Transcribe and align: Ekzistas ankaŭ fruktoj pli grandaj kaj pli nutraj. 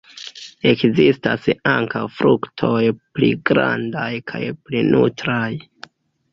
Ekzistas 0.69 1.49
ankaŭ 1.73 2.01
fruktoj 2.15 2.81
pli 3.19 3.31
grandaj 3.53 4.11
kaj 4.35 4.45
pli 4.59 4.85
nutraj. 4.93 5.49